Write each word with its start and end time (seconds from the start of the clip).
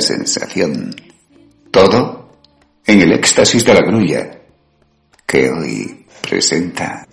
sensación, 0.00 0.94
todo 1.70 2.38
en 2.84 3.00
el 3.00 3.12
éxtasis 3.12 3.64
de 3.64 3.74
la 3.74 3.82
grulla 3.82 4.30
que 5.26 5.50
hoy 5.50 6.06
presenta 6.20 7.06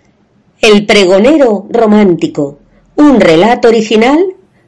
El 0.59 0.85
pregonero 0.85 1.67
romántico, 1.69 2.59
un 2.95 3.19
relato 3.19 3.67
original 3.67 4.17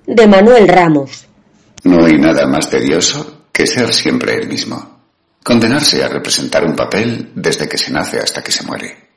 de 0.06 0.28
Manuel 0.28 0.68
Ramos. 0.68 1.28
No 1.84 2.06
hay 2.06 2.18
nada 2.18 2.46
más 2.48 2.70
tedioso 2.70 3.46
que 3.52 3.66
ser 3.66 3.94
siempre 3.94 4.36
el 4.36 4.48
mismo. 4.48 5.00
Condenarse 5.44 6.04
a 6.04 6.10
representar 6.10 6.64
un 6.66 6.76
papel 6.76 7.32
desde 7.34 7.68
que 7.68 7.78
se 7.78 7.92
nace 7.92 8.20
hasta 8.20 8.44
que 8.44 8.52
se 8.52 8.64
muere. 8.64 9.10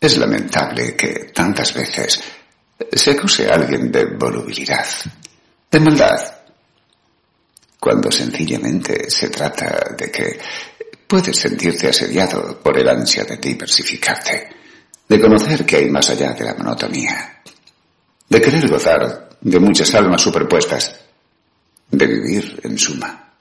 Es 0.00 0.18
lamentable 0.18 0.94
que 0.96 1.30
tantas 1.34 1.72
veces 1.72 2.20
se 2.92 3.10
acuse 3.12 3.48
a 3.48 3.54
alguien 3.54 3.90
de 3.90 4.04
volubilidad, 4.16 4.86
de 5.70 5.80
maldad, 5.80 6.43
cuando 7.84 8.10
sencillamente 8.10 9.10
se 9.10 9.28
trata 9.28 9.94
de 9.94 10.10
que 10.10 10.38
puedes 11.06 11.36
sentirte 11.36 11.88
asediado 11.88 12.58
por 12.62 12.78
el 12.78 12.88
ansia 12.88 13.24
de 13.24 13.36
diversificarte, 13.36 14.48
de 15.06 15.20
conocer 15.20 15.66
que 15.66 15.76
hay 15.76 15.90
más 15.90 16.08
allá 16.08 16.32
de 16.32 16.44
la 16.44 16.54
monotonía, 16.54 17.42
de 18.26 18.40
querer 18.40 18.66
gozar 18.70 19.36
de 19.38 19.60
muchas 19.60 19.94
almas 19.94 20.22
superpuestas, 20.22 20.98
de 21.90 22.06
vivir 22.06 22.58
en 22.62 22.78
suma. 22.78 23.34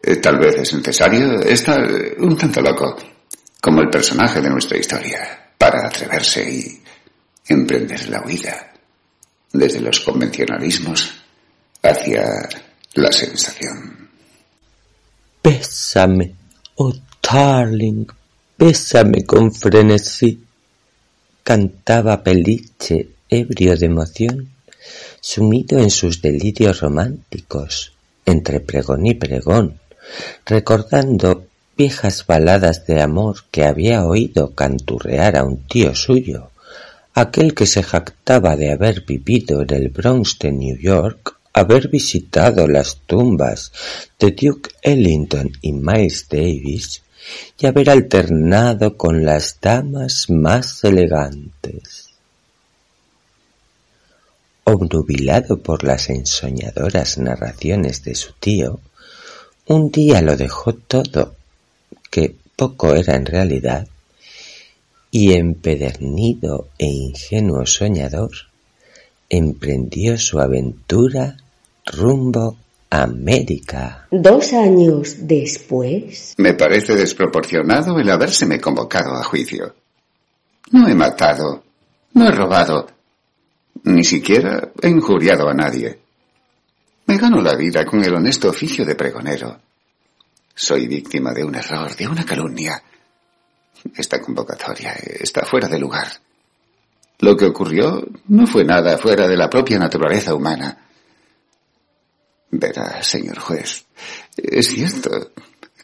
Eh, 0.00 0.14
Tal 0.18 0.38
vez 0.38 0.54
es 0.60 0.72
necesario 0.74 1.40
estar 1.40 1.80
un 2.16 2.36
tanto 2.36 2.60
loco, 2.60 2.96
como 3.60 3.80
el 3.80 3.90
personaje 3.90 4.40
de 4.40 4.50
nuestra 4.50 4.78
historia, 4.78 5.50
para 5.58 5.84
atreverse 5.84 6.48
y 6.48 6.80
emprender 7.48 8.08
la 8.08 8.22
huida 8.24 8.72
desde 9.52 9.80
los 9.80 9.98
convencionalismos 9.98 11.12
hacia 11.82 12.48
la 12.94 13.12
sensación. 13.12 14.08
Bésame, 15.42 16.34
oh 16.76 16.92
darling, 17.22 18.06
bésame 18.58 19.24
con 19.24 19.52
frenesí. 19.52 20.42
Cantaba 21.42 22.22
Peliche, 22.22 23.10
ebrio 23.28 23.76
de 23.76 23.86
emoción, 23.86 24.50
sumido 25.20 25.78
en 25.78 25.90
sus 25.90 26.20
delirios 26.20 26.80
románticos, 26.80 27.92
entre 28.26 28.60
pregón 28.60 29.06
y 29.06 29.14
pregón, 29.14 29.80
recordando 30.44 31.46
viejas 31.76 32.26
baladas 32.26 32.86
de 32.86 33.00
amor 33.00 33.44
que 33.50 33.64
había 33.64 34.04
oído 34.04 34.54
canturrear 34.54 35.36
a 35.36 35.44
un 35.44 35.66
tío 35.66 35.94
suyo, 35.94 36.50
aquel 37.14 37.54
que 37.54 37.66
se 37.66 37.82
jactaba 37.82 38.56
de 38.56 38.72
haber 38.72 39.04
vivido 39.04 39.62
en 39.62 39.74
el 39.74 39.88
Bronx 39.88 40.38
de 40.38 40.52
New 40.52 40.76
York, 40.76 41.39
haber 41.52 41.88
visitado 41.88 42.66
las 42.68 42.98
tumbas 43.06 43.72
de 44.18 44.30
Duke 44.32 44.70
Ellington 44.82 45.52
y 45.60 45.72
Miles 45.72 46.28
Davis 46.28 47.02
y 47.58 47.66
haber 47.66 47.90
alternado 47.90 48.96
con 48.96 49.24
las 49.24 49.58
damas 49.60 50.30
más 50.30 50.82
elegantes. 50.84 52.10
Obnubilado 54.64 55.58
por 55.58 55.84
las 55.84 56.10
ensoñadoras 56.10 57.18
narraciones 57.18 58.04
de 58.04 58.14
su 58.14 58.32
tío, 58.34 58.80
un 59.66 59.90
día 59.90 60.22
lo 60.22 60.36
dejó 60.36 60.74
todo, 60.74 61.36
que 62.10 62.36
poco 62.56 62.94
era 62.94 63.16
en 63.16 63.26
realidad, 63.26 63.88
y 65.10 65.32
empedernido 65.32 66.68
e 66.78 66.86
ingenuo 66.86 67.66
soñador, 67.66 68.49
emprendió 69.30 70.18
su 70.18 70.40
aventura 70.40 71.36
rumbo 71.86 72.58
a 72.90 73.04
América. 73.04 74.08
Dos 74.10 74.52
años 74.52 75.16
después. 75.20 76.34
Me 76.36 76.54
parece 76.54 76.96
desproporcionado 76.96 77.98
el 77.98 78.10
habérseme 78.10 78.60
convocado 78.60 79.14
a 79.14 79.22
juicio. 79.22 79.74
No 80.72 80.88
he 80.88 80.94
matado, 80.94 81.62
no 82.12 82.28
he 82.28 82.32
robado, 82.32 82.88
ni 83.84 84.04
siquiera 84.04 84.72
he 84.82 84.88
injuriado 84.88 85.48
a 85.48 85.54
nadie. 85.54 85.98
Me 87.06 87.16
gano 87.16 87.40
la 87.40 87.54
vida 87.54 87.84
con 87.84 88.04
el 88.04 88.14
honesto 88.14 88.50
oficio 88.50 88.84
de 88.84 88.94
pregonero. 88.94 89.60
Soy 90.54 90.86
víctima 90.86 91.32
de 91.32 91.44
un 91.44 91.54
error, 91.54 91.96
de 91.96 92.06
una 92.06 92.24
calumnia. 92.24 92.82
Esta 93.96 94.20
convocatoria 94.20 94.92
está 94.92 95.44
fuera 95.44 95.68
de 95.68 95.78
lugar. 95.78 96.08
Lo 97.20 97.36
que 97.36 97.46
ocurrió 97.46 98.06
no 98.28 98.46
fue 98.46 98.64
nada 98.64 98.96
fuera 98.98 99.28
de 99.28 99.36
la 99.36 99.48
propia 99.48 99.78
naturaleza 99.78 100.34
humana. 100.34 100.86
Verá, 102.50 103.02
señor 103.02 103.38
juez, 103.38 103.84
es 104.36 104.68
cierto 104.68 105.32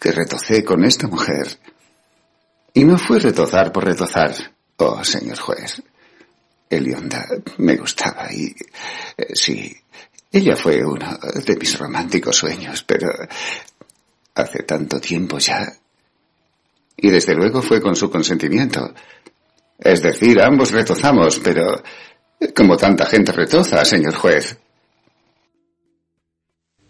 que 0.01 0.13
retocé 0.13 0.65
con 0.65 0.85
esta 0.85 1.07
mujer. 1.07 1.59
Y 2.75 2.85
no 2.85 2.99
fue 2.99 3.21
retozar 3.21 3.73
por 3.73 3.85
retozar, 3.85 4.35
oh, 4.79 5.05
señor 5.05 5.39
juez. 5.39 5.83
Elionda 6.69 7.25
me 7.59 7.77
gustaba 7.77 8.33
y... 8.33 8.55
eh, 9.17 9.35
sí, 9.35 9.77
ella 10.33 10.57
fue 10.57 10.85
uno 10.85 11.19
de 11.45 11.57
mis 11.57 11.79
románticos 11.79 12.37
sueños, 12.37 12.83
pero 12.83 13.09
hace 14.35 14.63
tanto 14.65 15.01
tiempo 15.01 15.39
ya. 15.39 15.67
Y 16.97 17.11
desde 17.11 17.35
luego 17.35 17.63
fue 17.63 17.81
con 17.81 17.95
su 17.95 18.11
consentimiento. 18.11 18.93
Es 19.79 20.03
decir, 20.03 20.41
ambos 20.41 20.73
retozamos, 20.73 21.41
pero 21.43 21.83
como 22.55 22.77
tanta 22.77 23.07
gente 23.07 23.33
retoza, 23.33 23.85
señor 23.85 24.15
juez. 24.15 24.59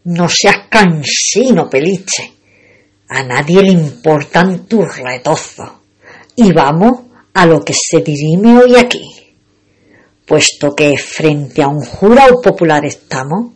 No 0.04 0.28
seas 0.28 0.68
cansino, 0.70 1.68
Peliche. 1.68 2.32
A 3.08 3.22
nadie 3.22 3.62
le 3.62 3.72
importan 3.72 4.66
tus 4.66 4.96
retozos. 4.96 5.70
Y 6.36 6.52
vamos 6.52 7.00
a 7.34 7.46
lo 7.46 7.64
que 7.64 7.74
se 7.74 8.00
dirime 8.00 8.58
hoy 8.58 8.76
aquí. 8.76 9.02
Puesto 10.26 10.74
que 10.74 10.96
frente 10.96 11.62
a 11.62 11.68
un 11.68 11.84
jurado 11.84 12.40
popular 12.40 12.84
estamos, 12.84 13.52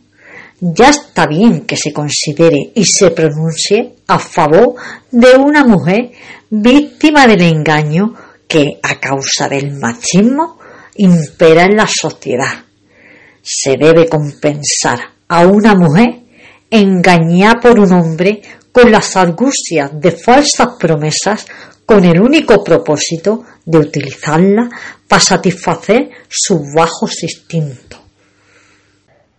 ya 0.59 0.89
está 0.89 1.25
bien 1.25 1.61
que 1.61 1.75
se 1.75 1.91
considere 1.91 2.71
y 2.75 2.85
se 2.85 3.11
pronuncie 3.11 3.95
a 4.07 4.19
favor 4.19 4.75
de 5.09 5.35
una 5.35 5.65
mujer 5.65 6.11
víctima 6.49 7.27
del 7.27 7.41
engaño 7.41 8.13
que, 8.51 8.79
a 8.83 8.99
causa 8.99 9.47
del 9.47 9.71
machismo, 9.71 10.59
impera 10.97 11.63
en 11.63 11.77
la 11.77 11.87
sociedad. 11.87 12.65
Se 13.41 13.77
debe 13.77 14.09
compensar 14.09 14.99
a 15.29 15.47
una 15.47 15.73
mujer 15.73 16.19
engañada 16.69 17.61
por 17.61 17.79
un 17.79 17.93
hombre 17.93 18.41
con 18.73 18.91
las 18.91 19.15
argucias 19.15 19.91
de 19.93 20.11
falsas 20.11 20.67
promesas 20.77 21.45
con 21.85 22.03
el 22.03 22.19
único 22.21 22.61
propósito 22.61 23.45
de 23.63 23.77
utilizarla 23.77 24.69
para 25.07 25.21
satisfacer 25.21 26.09
sus 26.27 26.59
bajos 26.75 27.23
instintos. 27.23 28.01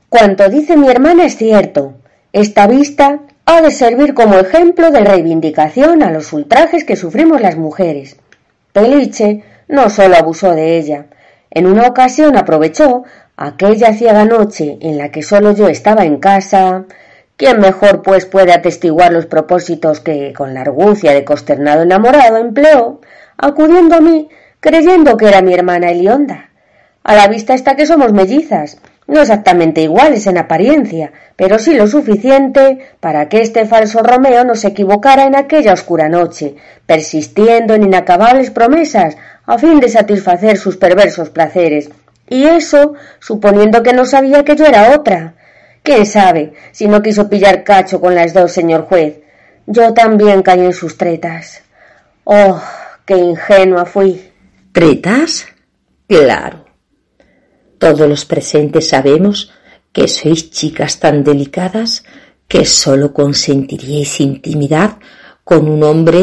Cuanto 0.08 0.48
dice 0.48 0.74
mi 0.78 0.88
hermana 0.88 1.26
es 1.26 1.36
cierto. 1.36 1.98
Esta 2.32 2.66
vista 2.66 3.20
ha 3.44 3.60
de 3.60 3.72
servir 3.72 4.14
como 4.14 4.38
ejemplo 4.38 4.90
de 4.90 5.00
reivindicación 5.00 6.02
a 6.02 6.10
los 6.10 6.32
ultrajes 6.32 6.84
que 6.84 6.96
sufrimos 6.96 7.42
las 7.42 7.58
mujeres. 7.58 8.16
No 9.68 9.90
solo 9.90 10.16
abusó 10.16 10.52
de 10.52 10.78
ella. 10.78 11.06
En 11.50 11.66
una 11.66 11.86
ocasión 11.86 12.36
aprovechó 12.36 13.04
aquella 13.36 13.92
ciega 13.92 14.24
noche 14.24 14.78
en 14.80 14.98
la 14.98 15.10
que 15.10 15.22
solo 15.22 15.52
yo 15.52 15.68
estaba 15.68 16.04
en 16.04 16.18
casa. 16.18 16.84
¿Quién 17.36 17.58
mejor 17.58 18.02
pues 18.02 18.26
puede 18.26 18.52
atestiguar 18.52 19.12
los 19.12 19.26
propósitos 19.26 20.00
que, 20.00 20.32
con 20.32 20.54
la 20.54 20.62
argucia 20.62 21.12
de 21.12 21.24
consternado 21.24 21.82
enamorado, 21.82 22.36
empleó, 22.36 23.00
acudiendo 23.36 23.96
a 23.96 24.00
mí, 24.00 24.28
creyendo 24.60 25.16
que 25.16 25.28
era 25.28 25.42
mi 25.42 25.52
hermana 25.52 25.90
Elionda? 25.90 26.50
A 27.02 27.14
la 27.14 27.26
vista 27.28 27.54
está 27.54 27.74
que 27.74 27.86
somos 27.86 28.12
mellizas, 28.12 28.78
no 29.06 29.20
exactamente 29.20 29.82
iguales 29.82 30.26
en 30.26 30.38
apariencia, 30.38 31.12
pero 31.36 31.58
sí 31.58 31.74
lo 31.74 31.86
suficiente 31.86 32.78
para 33.00 33.28
que 33.28 33.40
este 33.40 33.66
falso 33.66 34.02
Romeo 34.02 34.44
no 34.44 34.54
se 34.54 34.68
equivocara 34.68 35.24
en 35.24 35.36
aquella 35.36 35.72
oscura 35.72 36.08
noche, 36.08 36.54
persistiendo 36.86 37.74
en 37.74 37.84
inacabables 37.84 38.50
promesas 38.50 39.16
a 39.44 39.58
fin 39.58 39.80
de 39.80 39.88
satisfacer 39.88 40.56
sus 40.56 40.76
perversos 40.76 41.30
placeres, 41.30 41.90
y 42.28 42.44
eso 42.44 42.94
suponiendo 43.18 43.82
que 43.82 43.92
no 43.92 44.04
sabía 44.04 44.44
que 44.44 44.56
yo 44.56 44.64
era 44.64 44.94
otra. 44.96 45.34
¿Quién 45.82 46.06
sabe 46.06 46.52
si 46.70 46.86
no 46.86 47.02
quiso 47.02 47.28
pillar 47.28 47.64
cacho 47.64 48.00
con 48.00 48.14
las 48.14 48.32
dos, 48.32 48.52
señor 48.52 48.86
juez? 48.86 49.18
Yo 49.66 49.92
también 49.92 50.42
caí 50.42 50.60
en 50.60 50.72
sus 50.72 50.96
tretas. 50.96 51.62
Oh, 52.24 52.62
qué 53.04 53.16
ingenua 53.16 53.84
fui. 53.84 54.30
¿Tretas? 54.72 55.46
Claro. 56.06 56.71
Todos 57.82 58.08
los 58.08 58.24
presentes 58.26 58.90
sabemos 58.90 59.50
que 59.90 60.06
sois 60.06 60.52
chicas 60.54 61.00
tan 61.00 61.24
delicadas 61.24 62.04
que 62.46 62.64
sólo 62.64 63.10
consentiríais 63.12 64.20
intimidad 64.20 65.02
con 65.42 65.66
un 65.68 65.82
hombre 65.82 66.22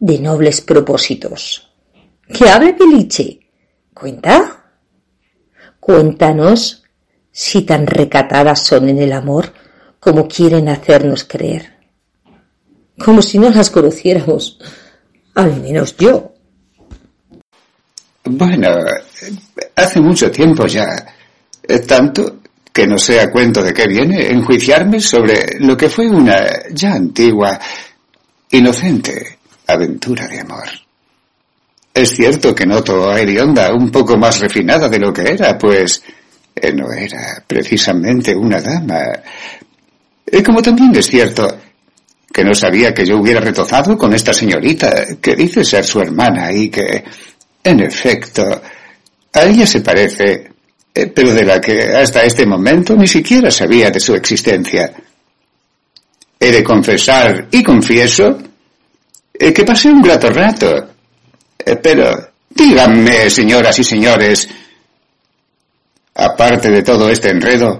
de 0.00 0.18
nobles 0.18 0.60
propósitos. 0.60 1.70
¿Qué 2.26 2.50
hable 2.50 2.74
Peliche? 2.74 3.46
¿Cuenta? 3.94 4.74
Cuéntanos 5.78 6.82
si 7.30 7.62
tan 7.62 7.86
recatadas 7.86 8.66
son 8.66 8.88
en 8.88 8.98
el 8.98 9.12
amor 9.12 9.54
como 10.00 10.26
quieren 10.26 10.68
hacernos 10.68 11.22
creer. 11.22 11.78
Como 12.98 13.22
si 13.22 13.38
no 13.38 13.50
las 13.50 13.70
conociéramos, 13.70 14.58
al 15.36 15.60
menos 15.60 15.96
yo. 15.96 16.34
Bueno, 18.24 18.68
hace 19.78 20.00
mucho 20.00 20.30
tiempo 20.30 20.66
ya, 20.66 20.86
tanto 21.86 22.40
que 22.72 22.86
no 22.86 22.98
sé 22.98 23.20
a 23.20 23.30
cuento 23.30 23.62
de 23.62 23.72
qué 23.72 23.86
viene 23.88 24.30
enjuiciarme 24.30 25.00
sobre 25.00 25.58
lo 25.58 25.76
que 25.76 25.88
fue 25.88 26.08
una 26.08 26.68
ya 26.70 26.92
antigua, 26.92 27.58
inocente 28.50 29.38
aventura 29.66 30.28
de 30.28 30.40
amor. 30.40 30.68
Es 31.92 32.10
cierto 32.10 32.54
que 32.54 32.64
noto 32.64 33.10
a 33.10 33.20
Erionda 33.20 33.72
un 33.72 33.90
poco 33.90 34.16
más 34.16 34.38
refinada 34.38 34.88
de 34.88 35.00
lo 35.00 35.12
que 35.12 35.22
era, 35.22 35.58
pues 35.58 36.02
eh, 36.54 36.72
no 36.72 36.92
era 36.92 37.42
precisamente 37.46 38.34
una 38.34 38.60
dama. 38.60 39.02
Y 40.30 40.42
como 40.42 40.62
también 40.62 40.94
es 40.94 41.06
cierto 41.06 41.48
que 42.32 42.44
no 42.44 42.54
sabía 42.54 42.94
que 42.94 43.04
yo 43.04 43.18
hubiera 43.18 43.40
retozado 43.40 43.98
con 43.98 44.12
esta 44.14 44.32
señorita 44.32 45.16
que 45.20 45.34
dice 45.34 45.64
ser 45.64 45.84
su 45.84 46.00
hermana 46.00 46.52
y 46.52 46.68
que, 46.68 47.02
en 47.64 47.80
efecto, 47.80 48.62
a 49.32 49.44
ella 49.44 49.66
se 49.66 49.80
parece, 49.80 50.50
eh, 50.94 51.06
pero 51.14 51.32
de 51.32 51.44
la 51.44 51.60
que 51.60 51.94
hasta 51.94 52.22
este 52.22 52.46
momento 52.46 52.94
ni 52.96 53.06
siquiera 53.06 53.50
sabía 53.50 53.90
de 53.90 54.00
su 54.00 54.14
existencia. 54.14 54.92
He 56.40 56.52
de 56.52 56.62
confesar 56.64 57.48
y 57.50 57.62
confieso 57.62 58.38
eh, 59.34 59.52
que 59.52 59.64
pasé 59.64 59.88
un 59.88 60.02
grato 60.02 60.30
rato. 60.30 60.88
Eh, 61.58 61.76
pero 61.76 62.30
díganme, 62.48 63.30
señoras 63.30 63.78
y 63.78 63.84
señores, 63.84 64.48
aparte 66.14 66.70
de 66.70 66.82
todo 66.82 67.08
este 67.08 67.30
enredo, 67.30 67.78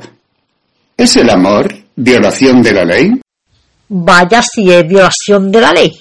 ¿es 0.96 1.16
el 1.16 1.30
amor 1.30 1.74
violación 1.96 2.62
de 2.62 2.72
la 2.72 2.84
ley? 2.84 3.20
Vaya 3.88 4.42
si 4.42 4.70
es 4.70 4.86
violación 4.86 5.50
de 5.50 5.60
la 5.60 5.72
ley. 5.72 5.98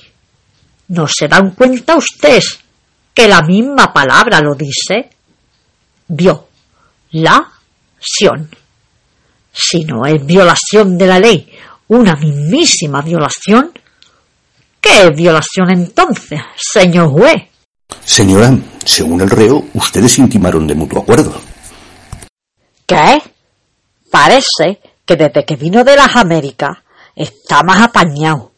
¿No 0.89 1.07
se 1.07 1.27
dan 1.27 1.51
cuenta 1.51 1.95
ustedes 1.95 2.59
que 3.13 3.27
la 3.27 3.41
misma 3.41 3.91
palabra 3.91 4.39
lo 4.39 4.53
dice? 4.55 5.16
Violación. 6.07 6.50
Si 9.51 9.83
no 9.86 10.06
es 10.06 10.25
violación 10.25 10.98
de 10.98 11.07
la 11.07 11.19
ley, 11.19 11.51
una 11.88 12.13
mismísima 12.15 13.01
violación, 13.01 13.71
¿Qué 14.88 15.07
es 15.07 15.15
violación 15.15 15.69
entonces, 15.69 16.39
señor 16.56 17.09
juez? 17.09 17.44
Señora, 18.06 18.57
según 18.86 19.21
el 19.21 19.30
reo, 19.30 19.65
ustedes 19.74 20.18
intimaron 20.19 20.68
de 20.68 20.75
mutuo 20.75 21.01
acuerdo. 21.01 21.33
¿Qué? 22.86 23.21
Parece 24.10 24.80
que 25.06 25.15
desde 25.15 25.44
que 25.45 25.56
vino 25.56 25.83
de 25.83 25.95
las 25.95 26.15
Américas 26.15 26.77
está 27.15 27.63
más 27.63 27.81
apañado, 27.81 28.53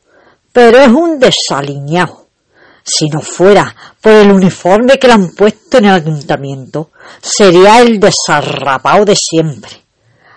pero 0.52 0.78
es 0.78 0.90
un 0.90 1.20
desaliñado. 1.20 2.19
Si 2.84 3.08
no 3.08 3.22
fuera 3.22 3.76
por 4.02 4.14
el 4.14 4.32
uniforme 4.32 4.98
que 4.98 5.08
le 5.08 5.14
han 5.14 5.30
puesto 5.30 5.78
en 5.78 5.86
el 5.86 5.94
ayuntamiento, 5.94 6.92
sería 7.22 7.82
el 7.82 8.00
desarrapado 8.00 9.06
de 9.06 9.16
siempre. 9.16 9.72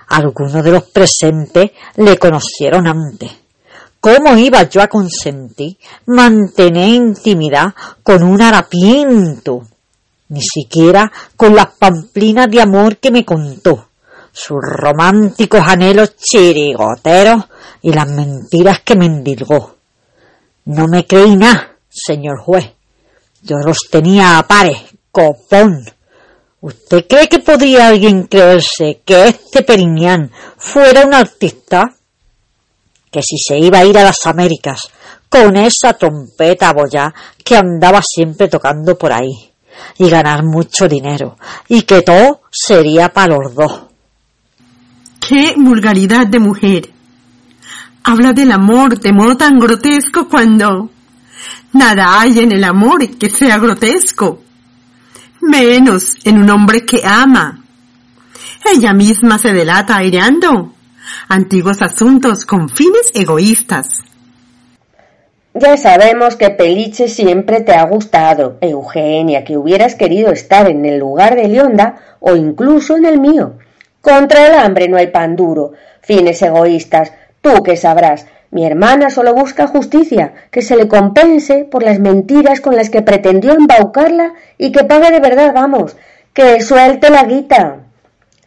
Algunos 0.08 0.62
de 0.62 0.70
los 0.70 0.84
presentes 0.84 1.70
le 1.96 2.18
conocieron 2.18 2.86
antes 2.86 3.42
¿Cómo 4.02 4.36
iba 4.36 4.68
yo 4.68 4.82
a 4.82 4.88
consentir 4.88 5.78
mantener 6.06 6.88
intimidad 6.88 7.72
con 8.02 8.24
un 8.24 8.42
harapiento? 8.42 9.62
Ni 10.28 10.40
siquiera 10.42 11.12
con 11.36 11.54
las 11.54 11.68
pamplinas 11.78 12.50
de 12.50 12.60
amor 12.60 12.96
que 12.96 13.12
me 13.12 13.24
contó, 13.24 13.90
sus 14.32 14.58
románticos 14.60 15.60
anhelos 15.64 16.16
chirigoteros 16.16 17.44
y 17.82 17.92
las 17.92 18.08
mentiras 18.08 18.80
que 18.80 18.96
me 18.96 19.06
endilgó. 19.06 19.76
No 20.64 20.88
me 20.88 21.06
creí 21.06 21.36
nada, 21.36 21.71
señor 21.92 22.40
juez. 22.40 22.72
Yo 23.42 23.56
los 23.64 23.78
tenía 23.90 24.38
a 24.38 24.46
pares, 24.46 24.78
copón. 25.10 25.84
¿Usted 26.60 27.06
cree 27.08 27.28
que 27.28 27.40
podría 27.40 27.88
alguien 27.88 28.24
creerse 28.24 29.02
que 29.04 29.28
este 29.28 29.62
Periñán 29.62 30.30
fuera 30.56 31.04
un 31.04 31.14
artista? 31.14 31.96
que 33.12 33.20
si 33.22 33.36
se 33.36 33.58
iba 33.58 33.78
a 33.78 33.84
ir 33.84 33.96
a 33.98 34.04
las 34.04 34.26
Américas 34.26 34.88
con 35.28 35.54
esa 35.56 35.92
trompeta 35.92 36.72
boya 36.72 37.12
que 37.44 37.56
andaba 37.56 38.00
siempre 38.02 38.48
tocando 38.48 38.96
por 38.96 39.12
ahí 39.12 39.52
y 39.98 40.08
ganar 40.08 40.42
mucho 40.44 40.88
dinero 40.88 41.36
y 41.68 41.82
que 41.82 42.00
todo 42.00 42.40
sería 42.50 43.10
para 43.10 43.36
los 43.36 43.54
dos. 43.54 43.82
¡Qué 45.20 45.54
vulgaridad 45.56 46.26
de 46.26 46.38
mujer! 46.38 46.90
Habla 48.02 48.32
del 48.32 48.50
amor 48.50 48.98
de 48.98 49.12
modo 49.12 49.36
tan 49.36 49.58
grotesco 49.58 50.28
cuando 50.28 50.90
nada 51.72 52.20
hay 52.20 52.38
en 52.38 52.52
el 52.52 52.64
amor 52.64 53.08
que 53.18 53.30
sea 53.30 53.58
grotesco, 53.58 54.42
menos 55.40 56.16
en 56.24 56.38
un 56.38 56.50
hombre 56.50 56.84
que 56.84 57.02
ama. 57.04 57.64
Ella 58.64 58.92
misma 58.92 59.38
se 59.38 59.52
delata 59.52 59.96
aireando 59.96 60.72
antiguos 61.28 61.82
asuntos 61.82 62.44
con 62.46 62.68
fines 62.68 63.10
egoístas. 63.14 63.88
Ya 65.54 65.76
sabemos 65.76 66.36
que 66.36 66.50
Peliche 66.50 67.08
siempre 67.08 67.60
te 67.60 67.74
ha 67.74 67.84
gustado, 67.84 68.56
Eugenia, 68.60 69.44
que 69.44 69.58
hubieras 69.58 69.94
querido 69.94 70.30
estar 70.32 70.70
en 70.70 70.84
el 70.86 70.98
lugar 70.98 71.34
de 71.34 71.48
Lionda 71.48 71.96
o 72.20 72.36
incluso 72.36 72.96
en 72.96 73.04
el 73.04 73.20
mío. 73.20 73.54
Contra 74.00 74.46
el 74.46 74.54
hambre 74.54 74.88
no 74.88 74.96
hay 74.96 75.08
pan 75.08 75.36
duro. 75.36 75.72
Fines 76.00 76.40
egoístas, 76.40 77.12
tú 77.42 77.62
que 77.62 77.76
sabrás. 77.76 78.26
Mi 78.52 78.66
hermana 78.66 79.08
solo 79.08 79.32
busca 79.32 79.66
justicia, 79.66 80.34
que 80.50 80.60
se 80.60 80.76
le 80.76 80.86
compense 80.86 81.64
por 81.64 81.82
las 81.82 81.98
mentiras 81.98 82.60
con 82.60 82.76
las 82.76 82.90
que 82.90 83.00
pretendió 83.00 83.54
embaucarla 83.54 84.34
y 84.58 84.72
que 84.72 84.84
pague 84.84 85.10
de 85.10 85.20
verdad, 85.20 85.54
vamos, 85.54 85.96
que 86.34 86.60
suelte 86.60 87.08
la 87.08 87.24
guita. 87.24 87.78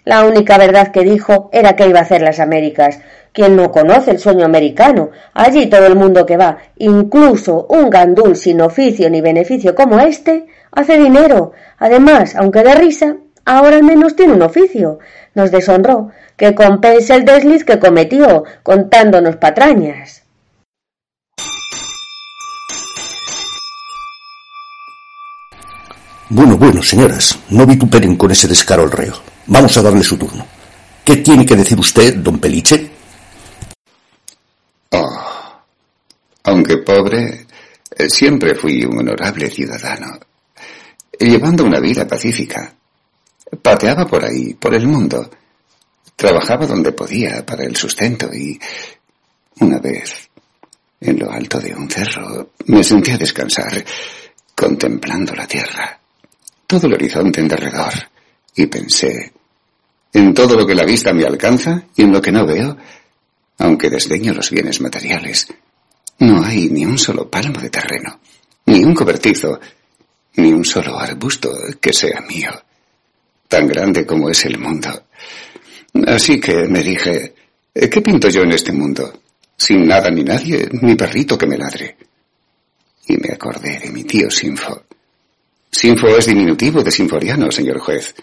La 0.03 0.23
única 0.25 0.59
verdad 0.59 0.89
que 0.89 1.01
dijo 1.01 1.49
era 1.51 1.75
que 1.75 1.87
iba 1.87 1.97
a 1.97 2.03
hacer 2.03 2.21
las 2.21 2.39
Américas. 2.39 2.99
Quien 3.33 3.55
no 3.55 3.71
conoce 3.71 4.11
el 4.11 4.19
sueño 4.19 4.45
americano, 4.45 5.09
allí 5.33 5.65
todo 5.65 5.87
el 5.87 5.95
mundo 5.95 6.23
que 6.23 6.37
va, 6.37 6.59
incluso 6.77 7.65
un 7.67 7.89
gandul 7.89 8.35
sin 8.35 8.61
oficio 8.61 9.09
ni 9.09 9.21
beneficio 9.21 9.73
como 9.73 9.99
este, 9.99 10.45
hace 10.71 10.99
dinero. 10.99 11.53
Además, 11.79 12.35
aunque 12.35 12.61
de 12.61 12.75
risa, 12.75 13.15
ahora 13.43 13.77
al 13.77 13.83
menos 13.83 14.15
tiene 14.15 14.33
un 14.33 14.43
oficio. 14.43 14.99
Nos 15.33 15.49
deshonró, 15.49 16.11
que 16.37 16.53
compense 16.53 17.15
el 17.15 17.25
desliz 17.25 17.63
que 17.63 17.79
cometió, 17.79 18.43
contándonos 18.63 19.37
patrañas. 19.37 20.23
Bueno, 26.29 26.57
bueno, 26.57 26.81
señoras, 26.81 27.37
no 27.49 27.65
vituperen 27.65 28.15
con 28.15 28.31
ese 28.31 28.47
descaro 28.47 28.83
al 28.83 28.91
reo. 28.91 29.13
Vamos 29.47 29.77
a 29.77 29.81
darle 29.83 30.03
su 30.03 30.17
turno. 30.17 30.45
¿Qué 31.03 31.17
tiene 31.17 31.45
que 31.45 31.55
decir 31.55 31.79
usted, 31.79 32.15
don 32.15 32.39
Peliche? 32.39 32.89
Oh, 34.91 35.61
aunque 36.43 36.77
pobre, 36.77 37.45
eh, 37.95 38.09
siempre 38.09 38.55
fui 38.55 38.83
un 38.83 38.99
honorable 38.99 39.49
ciudadano, 39.51 40.19
llevando 41.19 41.63
una 41.63 41.79
vida 41.79 42.07
pacífica. 42.07 42.73
Pateaba 43.61 44.07
por 44.07 44.25
ahí, 44.25 44.55
por 44.55 44.73
el 44.73 44.87
mundo. 44.87 45.29
Trabajaba 46.15 46.65
donde 46.65 46.91
podía 46.91 47.45
para 47.45 47.65
el 47.65 47.75
sustento 47.75 48.33
y 48.33 48.59
una 49.59 49.79
vez, 49.79 50.29
en 51.01 51.19
lo 51.19 51.31
alto 51.31 51.59
de 51.59 51.73
un 51.73 51.89
cerro, 51.89 52.51
me 52.67 52.83
senté 52.83 53.13
a 53.13 53.17
descansar, 53.17 53.83
contemplando 54.55 55.33
la 55.33 55.47
tierra, 55.47 55.99
todo 56.67 56.87
el 56.87 56.93
horizonte 56.93 57.41
en 57.41 57.47
derredor, 57.47 57.93
y 58.55 58.65
pensé, 58.67 59.33
en 60.13 60.33
todo 60.33 60.55
lo 60.55 60.65
que 60.65 60.75
la 60.75 60.85
vista 60.85 61.13
me 61.13 61.25
alcanza 61.25 61.83
y 61.95 62.03
en 62.03 62.11
lo 62.11 62.21
que 62.21 62.31
no 62.31 62.45
veo, 62.45 62.77
aunque 63.57 63.89
desdeño 63.89 64.33
los 64.33 64.49
bienes 64.49 64.79
materiales, 64.81 65.47
no 66.19 66.43
hay 66.43 66.69
ni 66.69 66.85
un 66.85 66.97
solo 66.97 67.29
pálamo 67.29 67.59
de 67.59 67.69
terreno, 67.69 68.19
ni 68.65 68.83
un 68.83 68.93
cobertizo, 68.93 69.59
ni 70.37 70.51
un 70.53 70.63
solo 70.63 70.97
arbusto 70.97 71.53
que 71.79 71.93
sea 71.93 72.21
mío, 72.21 72.51
tan 73.47 73.67
grande 73.67 74.05
como 74.05 74.29
es 74.29 74.45
el 74.45 74.57
mundo. 74.57 75.03
Así 76.07 76.39
que 76.39 76.67
me 76.67 76.83
dije, 76.83 77.33
¿qué 77.73 78.01
pinto 78.01 78.29
yo 78.29 78.41
en 78.41 78.51
este 78.51 78.71
mundo? 78.71 79.21
Sin 79.57 79.87
nada 79.87 80.09
ni 80.09 80.23
nadie, 80.23 80.67
ni 80.81 80.95
perrito 80.95 81.37
que 81.37 81.47
me 81.47 81.57
ladre. 81.57 81.95
Y 83.07 83.17
me 83.17 83.33
acordé 83.33 83.79
de 83.79 83.91
mi 83.91 84.03
tío 84.03 84.29
Sinfo. 84.29 84.83
Sinfo 85.71 86.07
es 86.17 86.25
diminutivo 86.25 86.83
de 86.83 86.91
sinforiano, 86.91 87.51
señor 87.51 87.79
juez. 87.79 88.15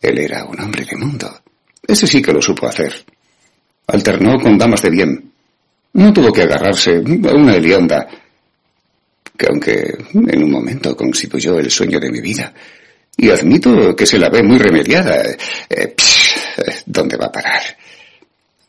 Él 0.00 0.18
era 0.18 0.44
un 0.44 0.60
hombre 0.60 0.84
de 0.84 0.96
mundo. 0.96 1.40
Ese 1.86 2.06
sí 2.06 2.22
que 2.22 2.32
lo 2.32 2.42
supo 2.42 2.66
hacer. 2.66 2.92
Alternó 3.86 4.38
con 4.38 4.58
damas 4.58 4.82
de 4.82 4.90
bien. 4.90 5.32
No 5.94 6.12
tuvo 6.12 6.32
que 6.32 6.42
agarrarse 6.42 6.96
a 6.96 7.34
una 7.34 7.54
Elionda, 7.54 8.06
que 9.36 9.46
aunque 9.46 9.96
en 10.12 10.42
un 10.42 10.50
momento 10.50 10.96
constituyó 10.96 11.58
el 11.58 11.70
sueño 11.70 11.98
de 11.98 12.10
mi 12.10 12.20
vida, 12.20 12.52
y 13.16 13.30
admito 13.30 13.96
que 13.96 14.06
se 14.06 14.18
la 14.18 14.28
ve 14.28 14.42
muy 14.42 14.58
remediada, 14.58 15.22
eh, 15.68 15.94
¿dónde 16.86 17.16
va 17.16 17.26
a 17.26 17.32
parar? 17.32 17.62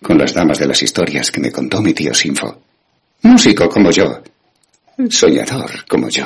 Con 0.02 0.18
las 0.18 0.34
damas 0.34 0.60
de 0.60 0.68
las 0.68 0.82
historias 0.82 1.32
que 1.32 1.42
me 1.42 1.52
contó 1.52 1.82
mi 1.82 1.94
tío 1.94 2.14
Sinfo. 2.14 2.62
Músico 3.24 3.70
como 3.70 3.92
yo. 3.92 4.22
Soñador 5.10 5.86
como 5.88 6.10
yo. 6.10 6.26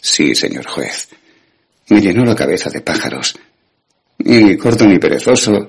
Sí, 0.00 0.34
señor 0.34 0.66
juez. 0.66 1.08
Me 1.88 2.00
llenó 2.00 2.24
la 2.24 2.34
cabeza 2.34 2.70
de 2.70 2.80
pájaros. 2.80 3.34
Y 4.18 4.56
corto 4.56 4.86
ni 4.86 4.98
perezoso, 4.98 5.68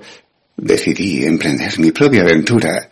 decidí 0.55 1.25
emprender 1.25 1.79
mi 1.79 1.91
propia 1.91 2.21
aventura 2.21 2.89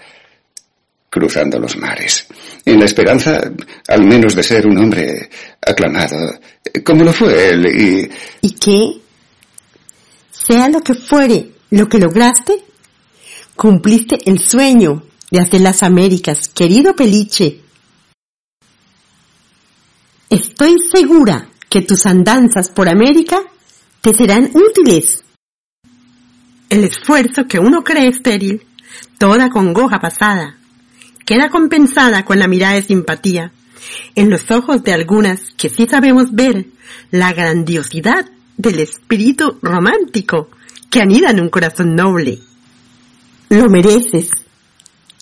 cruzando 1.09 1.59
los 1.59 1.75
mares, 1.75 2.25
en 2.63 2.79
la 2.79 2.85
esperanza 2.85 3.41
al 3.89 4.05
menos 4.05 4.33
de 4.33 4.43
ser 4.43 4.65
un 4.65 4.77
hombre 4.77 5.29
aclamado, 5.61 6.39
como 6.85 7.03
lo 7.03 7.11
fue 7.11 7.49
él 7.49 7.65
y... 7.65 8.47
¿Y 8.47 8.51
qué? 8.51 8.93
Sea 10.31 10.69
lo 10.69 10.79
que 10.79 10.93
fuere 10.93 11.49
lo 11.71 11.87
que 11.87 11.99
lograste, 11.99 12.63
cumpliste 13.55 14.17
el 14.29 14.39
sueño 14.39 15.03
de 15.31 15.39
hacer 15.39 15.61
las 15.61 15.83
Américas, 15.83 16.49
querido 16.49 16.95
Peliche. 16.95 17.61
Estoy 20.29 20.75
segura 20.93 21.49
que 21.69 21.81
tus 21.81 22.05
andanzas 22.05 22.69
por 22.69 22.89
América 22.89 23.41
te 24.01 24.13
serán 24.13 24.51
útiles. 24.53 25.23
El 26.69 26.83
esfuerzo 26.83 27.47
que 27.47 27.59
uno 27.59 27.83
cree 27.83 28.09
estéril, 28.09 28.65
toda 29.17 29.49
congoja 29.49 29.99
pasada, 29.99 30.57
queda 31.25 31.49
compensada 31.49 32.25
con 32.25 32.39
la 32.39 32.47
mirada 32.47 32.75
de 32.75 32.83
simpatía 32.83 33.53
en 34.15 34.29
los 34.29 34.51
ojos 34.51 34.83
de 34.83 34.93
algunas 34.93 35.39
que 35.55 35.69
sí 35.69 35.87
sabemos 35.87 36.33
ver 36.33 36.65
la 37.11 37.31
grandiosidad 37.31 38.29
del 38.57 38.79
espíritu 38.79 39.57
romántico 39.61 40.49
que 40.91 41.01
anida 41.01 41.31
en 41.31 41.39
un 41.39 41.49
corazón 41.49 41.95
noble. 41.95 42.37
Lo 43.49 43.69
mereces 43.69 44.29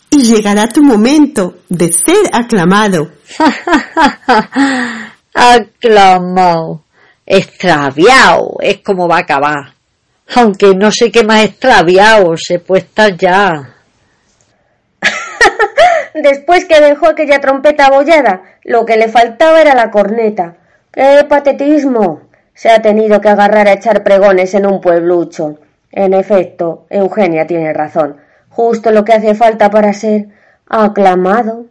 y 0.10 0.24
llegará 0.24 0.68
tu 0.68 0.84
momento 0.84 1.60
de 1.70 1.94
ser 1.94 2.18
aclamado. 2.34 3.12
aclamado, 5.34 6.84
extraviado, 7.26 8.58
es 8.62 8.80
como 8.80 9.08
va 9.08 9.18
a 9.18 9.22
acabar. 9.22 9.74
Aunque 10.36 10.76
no 10.76 10.92
sé 10.92 11.12
qué 11.12 11.24
más 11.24 11.44
extraviado 11.44 12.36
se 12.36 12.60
puede 12.60 12.82
estar 12.84 13.16
ya. 13.16 13.76
Después 16.14 16.66
que 16.66 16.82
dejó 16.82 17.08
aquella 17.08 17.40
trompeta 17.40 17.86
abollada, 17.86 18.42
lo 18.64 18.86
que 18.86 18.98
le 18.98 19.08
faltaba 19.10 19.62
era 19.62 19.76
la 19.76 19.92
corneta. 19.92 20.58
¡Qué 20.92 21.24
patetismo! 21.30 22.28
Se 22.60 22.70
ha 22.70 22.82
tenido 22.82 23.22
que 23.22 23.30
agarrar 23.30 23.70
a 23.70 23.72
echar 23.72 24.04
pregones 24.04 24.54
en 24.54 24.66
un 24.66 24.82
pueblucho. 24.82 25.60
En 25.94 26.13
efecto, 26.13 26.88
Eugenia 26.89 27.48
tiene 27.48 27.72
razón. 27.72 28.18
Justo 28.50 28.92
lo 28.92 29.06
que 29.06 29.13
hace 29.13 29.34
falta 29.34 29.70
para 29.70 29.94
ser 29.94 30.28
aclamado. 30.68 31.68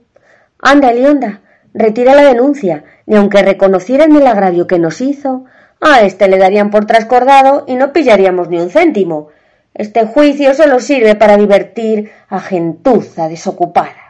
Anda, 0.62 0.92
Elionda, 0.92 1.42
retira 1.75 2.14
la 2.14 2.23
denuncia, 2.23 2.85
y 3.04 3.16
aunque 3.16 3.42
reconocieran 3.42 4.16
el 4.16 4.26
agravio 4.26 4.66
que 4.66 4.78
nos 4.78 5.02
hizo, 5.02 5.45
a 5.78 6.00
éste 6.07 6.26
le 6.26 6.38
darían 6.38 6.71
por 6.71 6.87
trascordado 6.87 7.64
y 7.66 7.75
no 7.75 7.92
pillaríamos 7.92 8.49
ni 8.49 8.59
un 8.59 8.71
céntimo. 8.71 9.28
Este 9.75 10.07
juicio 10.07 10.54
solo 10.54 10.80
sirve 10.80 11.16
para 11.16 11.37
divertir 11.37 12.12
a 12.30 12.40
gentuza 12.40 13.28
desocupada. 13.28 14.07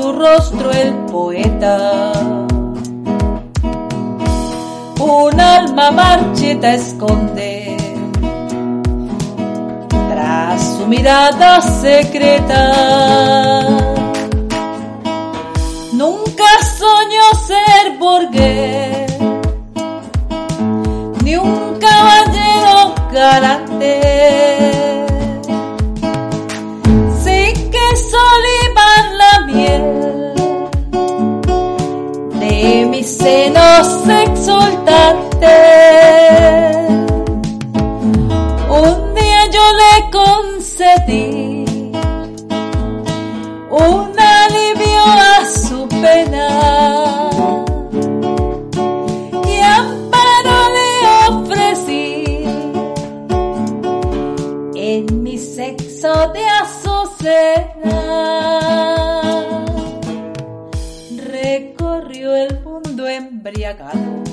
Su 0.00 0.12
rostro 0.12 0.70
el 0.70 0.94
poeta. 1.10 2.12
Un 5.00 5.40
alma 5.40 5.90
marchita 5.90 6.74
esconde 6.74 7.76
tras 10.10 10.76
su 10.76 10.86
mirada 10.86 11.60
secreta. 11.60 12.62
Nunca 15.92 16.50
soñó 16.78 17.26
ser 17.50 17.98
burgués, 17.98 19.12
ni 21.24 21.36
un 21.36 21.76
caballero 21.80 22.94
galante. 23.12 24.57
De 56.08 56.44
Azucena. 56.62 58.00
Recorrió 61.30 62.34
el 62.34 62.60
mundo 62.60 63.06
embriagado 63.06 64.24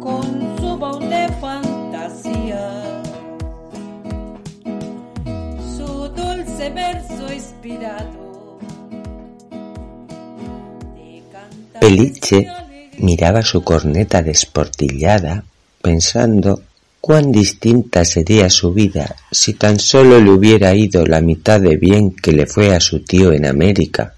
con 0.00 0.56
su 0.58 0.76
baúl 0.76 1.08
de 1.08 1.28
fantasía. 1.40 2.82
Su 5.76 6.08
dulce 6.08 6.70
verso 6.70 7.32
inspirado. 7.32 8.58
Peliche 11.80 12.48
miraba 12.98 13.42
su 13.42 13.62
corneta 13.62 14.20
desportillada 14.20 15.44
pensando 15.80 16.62
cuán 17.02 17.32
distinta 17.32 18.04
sería 18.04 18.48
su 18.48 18.72
vida 18.72 19.16
si 19.32 19.54
tan 19.54 19.80
solo 19.80 20.20
le 20.20 20.30
hubiera 20.30 20.72
ido 20.72 21.04
la 21.04 21.20
mitad 21.20 21.60
de 21.60 21.76
bien 21.76 22.12
que 22.12 22.30
le 22.30 22.46
fue 22.46 22.76
a 22.76 22.78
su 22.78 23.00
tío 23.00 23.32
en 23.32 23.44
América. 23.44 24.14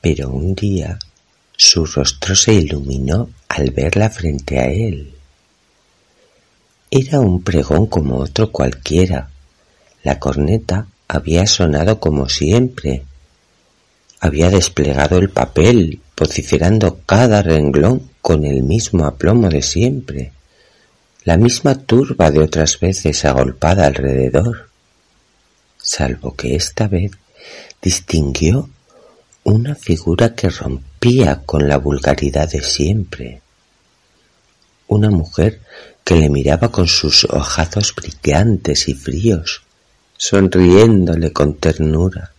Pero 0.00 0.30
un 0.30 0.54
día 0.54 0.98
su 1.54 1.84
rostro 1.84 2.34
se 2.34 2.54
iluminó 2.54 3.28
al 3.46 3.72
verla 3.72 4.08
frente 4.08 4.58
a 4.58 4.64
él. 4.70 5.12
Era 6.90 7.20
un 7.20 7.42
pregón 7.42 7.84
como 7.84 8.16
otro 8.16 8.50
cualquiera. 8.50 9.28
La 10.02 10.18
corneta 10.18 10.86
había 11.08 11.46
sonado 11.46 12.00
como 12.00 12.26
siempre. 12.26 13.02
Había 14.20 14.48
desplegado 14.48 15.18
el 15.18 15.28
papel, 15.28 16.00
vociferando 16.16 17.00
cada 17.04 17.42
renglón 17.42 18.10
con 18.22 18.46
el 18.46 18.62
mismo 18.62 19.04
aplomo 19.04 19.50
de 19.50 19.60
siempre 19.60 20.32
la 21.28 21.36
misma 21.36 21.74
turba 21.74 22.30
de 22.30 22.38
otras 22.38 22.80
veces 22.80 23.26
agolpada 23.26 23.84
alrededor, 23.84 24.70
salvo 25.76 26.34
que 26.34 26.54
esta 26.56 26.88
vez 26.88 27.10
distinguió 27.82 28.70
una 29.44 29.74
figura 29.74 30.34
que 30.34 30.48
rompía 30.48 31.42
con 31.44 31.68
la 31.68 31.76
vulgaridad 31.76 32.48
de 32.48 32.62
siempre. 32.62 33.42
Una 34.86 35.10
mujer 35.10 35.60
que 36.02 36.14
le 36.14 36.30
miraba 36.30 36.72
con 36.72 36.86
sus 36.86 37.24
ojazos 37.24 37.94
brillantes 37.94 38.88
y 38.88 38.94
fríos, 38.94 39.60
sonriéndole 40.16 41.30
con 41.34 41.58
ternura. 41.58 42.32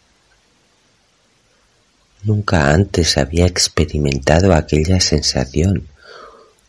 Nunca 2.23 2.71
antes 2.71 3.19
había 3.19 3.45
experimentado 3.45 4.51
aquella 4.51 4.99
sensación 4.99 5.87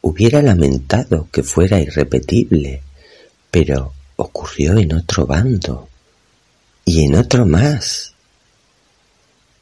Hubiera 0.02 0.42
lamentado 0.42 1.28
que 1.30 1.42
fuera 1.42 1.80
irrepetible, 1.80 2.82
pero 3.50 3.92
ocurrió 4.16 4.78
en 4.78 4.94
otro 4.94 5.26
bando 5.26 5.88
y 6.84 7.04
en 7.04 7.14
otro 7.16 7.46
más. 7.46 8.14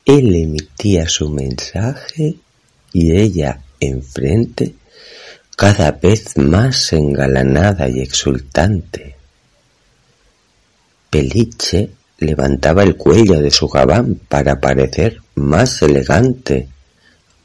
Él 0.05 0.35
emitía 0.35 1.09
su 1.09 1.29
mensaje 1.29 2.37
y 2.93 3.13
ella 3.13 3.61
enfrente 3.81 4.75
cada 5.57 5.91
vez 5.91 6.37
más 6.39 6.93
engalanada 6.93 7.89
y 7.89 8.01
exultante. 8.01 9.17
Peliche 11.11 11.91
levantaba 12.19 12.83
el 12.83 12.97
cuello 12.97 13.41
de 13.41 13.51
su 13.51 13.69
gabán 13.69 14.21
para 14.29 14.61
parecer 14.61 15.21
más 15.35 15.83
elegante, 15.83 16.69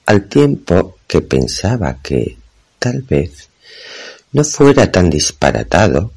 al 0.06 0.28
tiempo 0.28 0.98
que 1.08 1.22
pensaba 1.22 1.98
que, 2.02 2.38
tal 2.84 3.02
vez, 3.02 3.48
no 4.34 4.44
fuera 4.44 4.92
tan 4.92 5.10
disparatado 5.10 6.12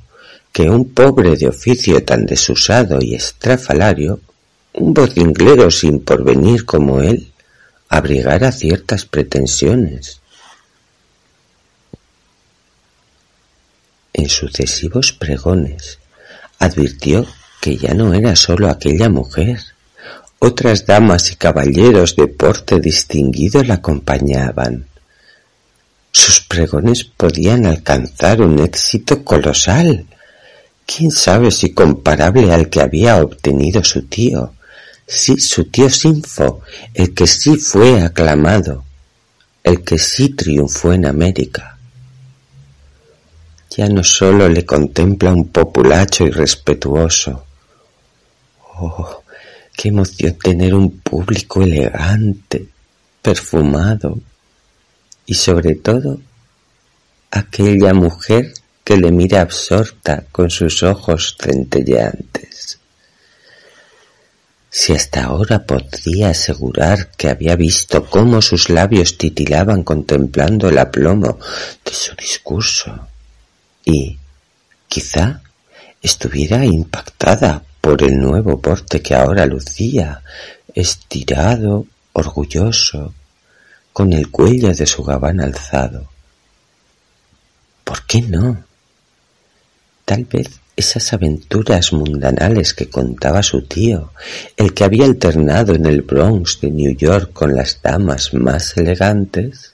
que 0.52 0.68
un 0.68 0.92
pobre 0.92 1.36
de 1.36 1.46
oficio 1.46 2.02
tan 2.02 2.26
desusado 2.26 2.98
y 3.00 3.14
estrafalario, 3.14 4.18
un 4.72 4.92
vocinglero 4.92 5.70
sin 5.70 6.00
porvenir 6.00 6.64
como 6.64 7.00
él, 7.00 7.30
abrigara 7.88 8.50
ciertas 8.50 9.04
pretensiones. 9.04 10.20
En 14.12 14.28
sucesivos 14.28 15.12
pregones 15.12 16.00
advirtió 16.58 17.24
que 17.60 17.76
ya 17.76 17.94
no 17.94 18.12
era 18.12 18.34
sólo 18.34 18.68
aquella 18.68 19.08
mujer. 19.08 19.60
Otras 20.40 20.84
damas 20.84 21.30
y 21.30 21.36
caballeros 21.36 22.16
de 22.16 22.26
porte 22.26 22.80
distinguido 22.80 23.62
la 23.62 23.74
acompañaban. 23.74 24.86
Sus 26.16 26.40
pregones 26.40 27.04
podían 27.04 27.66
alcanzar 27.66 28.40
un 28.40 28.58
éxito 28.60 29.22
colosal. 29.22 30.06
Quién 30.86 31.10
sabe 31.10 31.50
si 31.50 31.74
comparable 31.74 32.54
al 32.54 32.70
que 32.70 32.80
había 32.80 33.22
obtenido 33.22 33.84
su 33.84 34.00
tío. 34.06 34.54
Sí, 35.06 35.36
su 35.38 35.64
tío 35.66 35.90
Sinfo, 35.90 36.62
el 36.94 37.12
que 37.12 37.26
sí 37.26 37.58
fue 37.58 38.00
aclamado, 38.00 38.82
el 39.62 39.84
que 39.84 39.98
sí 39.98 40.30
triunfó 40.30 40.94
en 40.94 41.04
América. 41.04 41.76
Ya 43.76 43.86
no 43.86 44.02
sólo 44.02 44.48
le 44.48 44.64
contempla 44.64 45.34
un 45.34 45.48
populacho 45.48 46.24
irrespetuoso. 46.24 47.44
Oh, 48.78 49.22
qué 49.76 49.88
emoción 49.88 50.38
tener 50.42 50.74
un 50.74 50.98
público 51.00 51.60
elegante, 51.60 52.66
perfumado, 53.20 54.18
y 55.26 55.34
sobre 55.34 55.74
todo 55.74 56.20
aquella 57.30 57.92
mujer 57.92 58.54
que 58.84 58.96
le 58.96 59.10
mira 59.10 59.40
absorta 59.40 60.24
con 60.30 60.48
sus 60.48 60.82
ojos 60.82 61.36
centelleantes. 61.40 62.78
Si 64.70 64.92
hasta 64.92 65.24
ahora 65.24 65.64
podía 65.64 66.30
asegurar 66.30 67.10
que 67.16 67.28
había 67.28 67.56
visto 67.56 68.04
cómo 68.04 68.42
sus 68.42 68.68
labios 68.68 69.18
titilaban 69.18 69.82
contemplando 69.82 70.68
el 70.68 70.78
aplomo 70.78 71.38
de 71.84 71.92
su 71.92 72.14
discurso, 72.14 73.08
y 73.84 74.18
quizá 74.86 75.40
estuviera 76.02 76.64
impactada 76.64 77.64
por 77.80 78.02
el 78.02 78.18
nuevo 78.18 78.60
porte 78.60 79.00
que 79.00 79.14
ahora 79.14 79.46
lucía, 79.46 80.22
estirado, 80.74 81.86
orgulloso, 82.12 83.14
con 83.96 84.12
el 84.12 84.30
cuello 84.30 84.74
de 84.74 84.84
su 84.84 85.02
gabán 85.02 85.40
alzado. 85.40 86.06
¿Por 87.82 88.04
qué 88.04 88.20
no? 88.20 88.62
Tal 90.04 90.26
vez 90.26 90.60
esas 90.76 91.14
aventuras 91.14 91.94
mundanales 91.94 92.74
que 92.74 92.90
contaba 92.90 93.42
su 93.42 93.62
tío, 93.62 94.12
el 94.58 94.74
que 94.74 94.84
había 94.84 95.06
alternado 95.06 95.74
en 95.74 95.86
el 95.86 96.02
Bronx 96.02 96.60
de 96.60 96.72
New 96.72 96.94
York 96.94 97.32
con 97.32 97.54
las 97.54 97.80
damas 97.80 98.34
más 98.34 98.76
elegantes, 98.76 99.72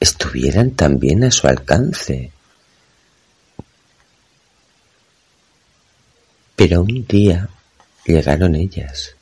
estuvieran 0.00 0.72
también 0.72 1.22
a 1.22 1.30
su 1.30 1.46
alcance. 1.46 2.32
Pero 6.56 6.80
un 6.82 7.06
día 7.06 7.48
llegaron 8.04 8.56
ellas, 8.56 9.15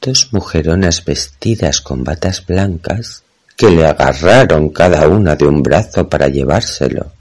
dos 0.00 0.32
mujeronas 0.32 1.04
vestidas 1.04 1.80
con 1.80 2.04
batas 2.04 2.44
blancas 2.44 3.22
que 3.56 3.70
le 3.70 3.86
agarraron 3.86 4.68
cada 4.68 5.08
una 5.08 5.34
de 5.34 5.46
un 5.46 5.62
brazo 5.62 6.08
para 6.08 6.28
llevárselo, 6.28 7.12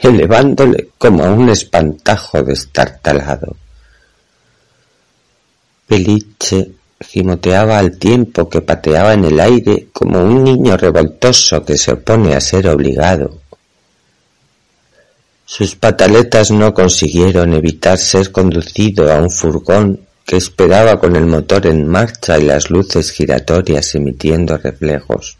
elevándole 0.00 0.90
como 0.98 1.24
a 1.24 1.30
un 1.30 1.48
espantajo 1.48 2.42
destartalado. 2.42 3.56
Peliche 5.86 6.72
gimoteaba 7.00 7.78
al 7.78 7.98
tiempo 7.98 8.48
que 8.48 8.60
pateaba 8.60 9.14
en 9.14 9.24
el 9.24 9.40
aire 9.40 9.88
como 9.92 10.22
un 10.22 10.44
niño 10.44 10.76
revoltoso 10.76 11.64
que 11.64 11.76
se 11.78 11.92
opone 11.92 12.34
a 12.34 12.40
ser 12.40 12.68
obligado. 12.68 13.40
Sus 15.44 15.76
pataletas 15.76 16.50
no 16.50 16.74
consiguieron 16.74 17.54
evitar 17.54 17.98
ser 17.98 18.32
conducido 18.32 19.12
a 19.12 19.20
un 19.20 19.30
furgón 19.30 20.05
que 20.26 20.36
esperaba 20.36 20.98
con 20.98 21.14
el 21.14 21.24
motor 21.24 21.66
en 21.66 21.86
marcha 21.86 22.36
y 22.36 22.42
las 22.42 22.68
luces 22.68 23.12
giratorias 23.12 23.94
emitiendo 23.94 24.58
reflejos. 24.58 25.38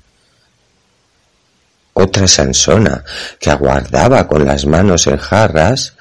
Otra 1.93 2.29
Sansona, 2.29 3.05
que 3.41 3.51
aguardaba 3.51 4.29
con 4.29 4.47
las 4.47 4.65
manos 4.65 5.09
en 5.09 5.17
jarras, 5.17 5.95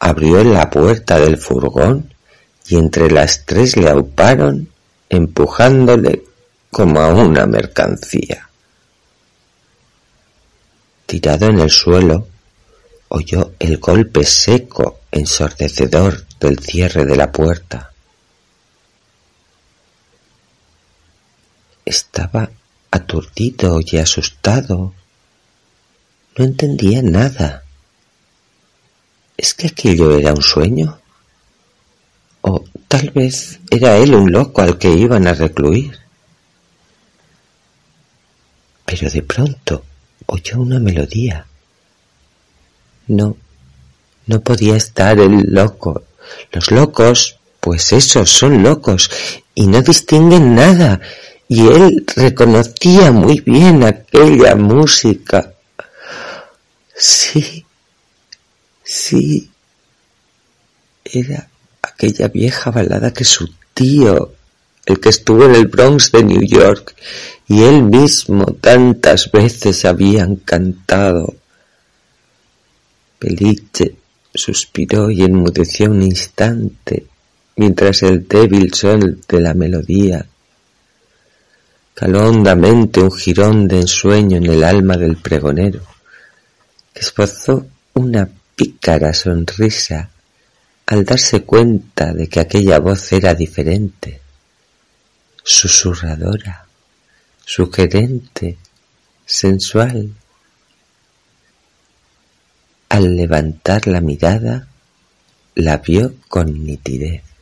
abrió 0.00 0.42
la 0.42 0.68
puerta 0.68 1.20
del 1.20 1.38
furgón 1.38 2.12
y 2.66 2.76
entre 2.76 3.10
las 3.10 3.46
tres 3.46 3.76
le 3.76 3.88
auparon 3.88 4.68
empujándole 5.08 6.24
como 6.70 7.00
a 7.00 7.14
una 7.14 7.46
mercancía. 7.46 8.48
Tirado 11.06 11.46
en 11.46 11.60
el 11.60 11.70
suelo, 11.70 12.26
oyó 13.10 13.52
el 13.60 13.78
golpe 13.78 14.24
seco, 14.24 15.00
ensordecedor 15.12 16.24
del 16.40 16.58
cierre 16.58 17.04
de 17.04 17.16
la 17.16 17.30
puerta. 17.30 17.93
Estaba 21.84 22.50
aturdido 22.90 23.80
y 23.84 23.98
asustado. 23.98 24.94
No 26.36 26.44
entendía 26.44 27.02
nada. 27.02 27.64
¿Es 29.36 29.54
que 29.54 29.66
aquello 29.66 30.16
era 30.16 30.32
un 30.32 30.42
sueño? 30.42 30.98
¿O 32.40 32.64
tal 32.88 33.10
vez 33.10 33.60
era 33.70 33.96
él 33.96 34.14
un 34.14 34.30
loco 34.30 34.62
al 34.62 34.78
que 34.78 34.90
iban 34.90 35.26
a 35.26 35.34
recluir? 35.34 35.98
Pero 38.84 39.10
de 39.10 39.22
pronto 39.22 39.84
oyó 40.26 40.60
una 40.60 40.78
melodía. 40.78 41.46
No, 43.08 43.36
no 44.26 44.40
podía 44.40 44.76
estar 44.76 45.18
el 45.18 45.52
loco. 45.52 46.04
Los 46.52 46.70
locos, 46.70 47.38
pues 47.60 47.92
esos 47.92 48.30
son 48.30 48.62
locos 48.62 49.10
y 49.54 49.66
no 49.66 49.82
distinguen 49.82 50.54
nada 50.54 51.00
y 51.48 51.66
él 51.68 52.04
reconocía 52.16 53.12
muy 53.12 53.40
bien 53.40 53.84
aquella 53.84 54.54
música. 54.54 55.52
Sí, 56.96 57.64
sí, 58.82 59.50
era 61.04 61.48
aquella 61.82 62.28
vieja 62.28 62.70
balada 62.70 63.12
que 63.12 63.24
su 63.24 63.50
tío, 63.74 64.32
el 64.86 65.00
que 65.00 65.08
estuvo 65.10 65.44
en 65.44 65.54
el 65.54 65.66
Bronx 65.66 66.12
de 66.12 66.24
New 66.24 66.42
York, 66.42 66.94
y 67.46 67.62
él 67.62 67.82
mismo 67.82 68.46
tantas 68.60 69.30
veces 69.30 69.84
habían 69.84 70.36
cantado. 70.36 71.34
Peliche 73.18 73.96
suspiró 74.34 75.10
y 75.10 75.22
enmudeció 75.22 75.90
un 75.90 76.02
instante 76.02 77.06
mientras 77.56 78.02
el 78.02 78.26
débil 78.26 78.72
sol 78.74 79.20
de 79.28 79.40
la 79.40 79.54
melodía 79.54 80.26
caló 81.94 82.28
hondamente 82.28 83.00
un 83.00 83.12
jirón 83.12 83.68
de 83.68 83.80
ensueño 83.80 84.36
en 84.38 84.46
el 84.46 84.64
alma 84.64 84.96
del 84.96 85.16
pregonero, 85.16 85.80
que 86.92 87.00
esbozó 87.00 87.66
una 87.94 88.28
pícara 88.56 89.14
sonrisa 89.14 90.10
al 90.86 91.04
darse 91.04 91.44
cuenta 91.44 92.12
de 92.12 92.28
que 92.28 92.40
aquella 92.40 92.78
voz 92.78 93.12
era 93.12 93.34
diferente, 93.34 94.20
susurradora, 95.42 96.66
sugerente, 97.44 98.58
sensual. 99.24 100.12
Al 102.88 103.16
levantar 103.16 103.86
la 103.86 104.00
mirada, 104.00 104.68
la 105.54 105.78
vio 105.78 106.14
con 106.28 106.64
nitidez. 106.64 107.33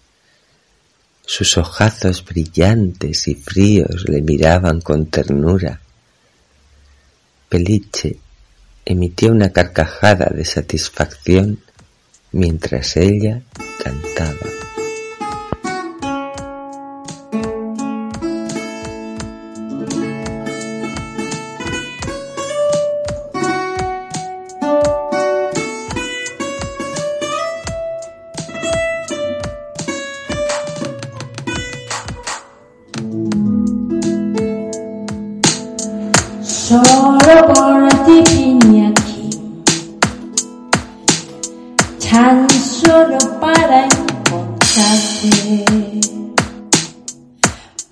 Sus 1.24 1.56
ojazos 1.56 2.24
brillantes 2.24 3.28
y 3.28 3.34
fríos 3.34 4.08
le 4.08 4.20
miraban 4.22 4.80
con 4.80 5.06
ternura. 5.06 5.80
Peliche 7.48 8.18
emitió 8.84 9.30
una 9.30 9.50
carcajada 9.50 10.26
de 10.34 10.44
satisfacción 10.44 11.60
mientras 12.32 12.96
ella 12.96 13.42
cantaba. 13.82 14.61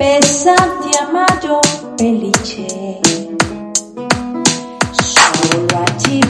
Pesante 0.01 0.97
amado 0.99 1.61
peliche, 1.99 2.99
solo 4.93 5.67
a 5.77 5.85
ti 5.99 6.21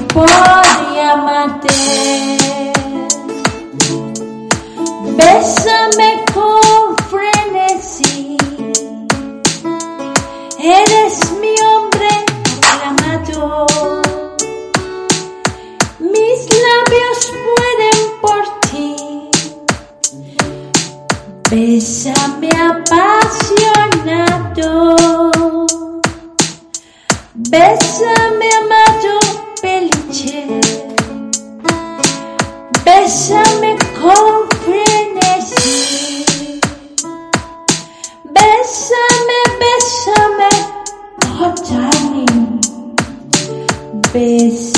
Bésame 44.13 44.70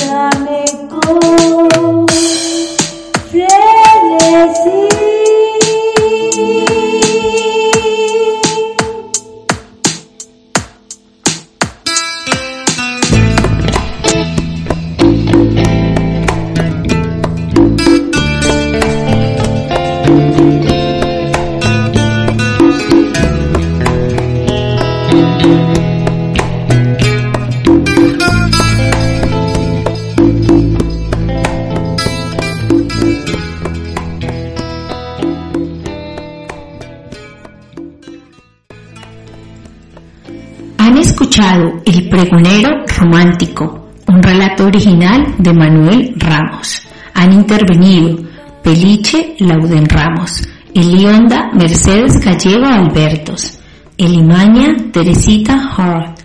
escuchado 41.22 41.80
El 41.84 42.08
pregonero 42.08 42.84
romántico, 42.98 43.90
un 44.08 44.20
relato 44.20 44.64
original 44.64 45.36
de 45.38 45.52
Manuel 45.52 46.14
Ramos. 46.16 46.82
Han 47.14 47.32
intervenido 47.32 48.18
Peliche 48.60 49.36
Lauden 49.38 49.86
Ramos, 49.88 50.42
Elionda 50.74 51.50
Mercedes 51.54 52.18
Gallego 52.18 52.66
Albertos, 52.66 53.60
Elimaña 53.96 54.74
Teresita 54.92 55.54
Hart, 55.76 56.18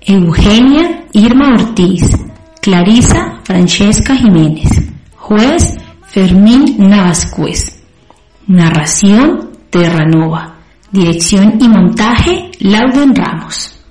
Eugenia 0.00 1.04
Irma 1.12 1.50
Ortiz, 1.50 2.02
Clarisa 2.60 3.38
Francesca 3.44 4.16
Jiménez, 4.16 4.68
juez 5.14 5.76
Fermín 6.08 6.74
Navascuez, 6.78 7.84
narración 8.48 9.50
Terranova, 9.70 10.56
dirección 10.90 11.56
y 11.60 11.68
montaje 11.68 12.50
Lauden 12.58 13.14
Ramos. 13.14 13.83